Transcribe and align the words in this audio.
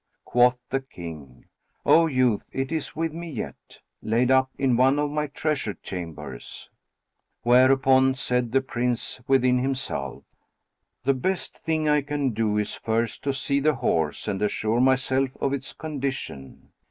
Quoth 0.25 0.57
the 0.71 0.79
King, 0.81 1.45
"O 1.85 2.07
youth, 2.07 2.49
it 2.51 2.71
is 2.71 2.95
with 2.95 3.13
me 3.13 3.29
yet, 3.29 3.81
laid 4.01 4.31
up 4.31 4.49
in 4.57 4.75
one 4.75 4.97
of 4.97 5.11
my 5.11 5.27
treasure 5.27 5.75
chambers," 5.75 6.71
whereupon 7.43 8.15
said 8.15 8.51
the 8.51 8.61
Prince 8.61 9.21
within 9.27 9.59
himself, 9.59 10.23
"The 11.03 11.13
best 11.13 11.55
thing 11.55 11.87
I 11.87 12.01
can 12.01 12.31
do 12.31 12.57
is 12.57 12.73
first 12.73 13.23
to 13.25 13.31
see 13.31 13.59
the 13.59 13.75
horse 13.75 14.27
and 14.27 14.41
assure 14.41 14.81
myself 14.81 15.29
of 15.39 15.53
its 15.53 15.71
condition. 15.71 16.69